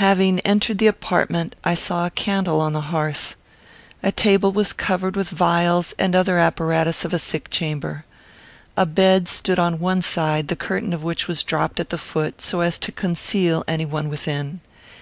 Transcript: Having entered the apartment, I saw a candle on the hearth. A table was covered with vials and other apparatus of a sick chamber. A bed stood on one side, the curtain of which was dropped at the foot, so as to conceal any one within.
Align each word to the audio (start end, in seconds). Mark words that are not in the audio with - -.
Having 0.00 0.40
entered 0.46 0.78
the 0.78 0.86
apartment, 0.86 1.54
I 1.62 1.74
saw 1.74 2.06
a 2.06 2.10
candle 2.10 2.58
on 2.58 2.72
the 2.72 2.80
hearth. 2.80 3.34
A 4.02 4.10
table 4.10 4.50
was 4.50 4.72
covered 4.72 5.14
with 5.14 5.28
vials 5.28 5.92
and 5.98 6.16
other 6.16 6.38
apparatus 6.38 7.04
of 7.04 7.12
a 7.12 7.18
sick 7.18 7.50
chamber. 7.50 8.06
A 8.78 8.86
bed 8.86 9.28
stood 9.28 9.58
on 9.58 9.78
one 9.78 10.00
side, 10.00 10.48
the 10.48 10.56
curtain 10.56 10.94
of 10.94 11.02
which 11.02 11.28
was 11.28 11.42
dropped 11.42 11.80
at 11.80 11.90
the 11.90 11.98
foot, 11.98 12.40
so 12.40 12.62
as 12.62 12.78
to 12.78 12.92
conceal 12.92 13.62
any 13.68 13.84
one 13.84 14.08
within. 14.08 14.60